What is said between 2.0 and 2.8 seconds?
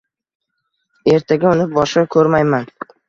ko`rmayman